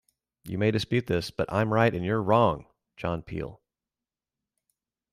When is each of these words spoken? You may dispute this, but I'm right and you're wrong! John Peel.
You 0.45 0.57
may 0.57 0.71
dispute 0.71 1.05
this, 1.05 1.29
but 1.29 1.53
I'm 1.53 1.71
right 1.71 1.93
and 1.93 2.03
you're 2.03 2.23
wrong! 2.23 2.65
John 2.97 3.21
Peel. 3.21 3.61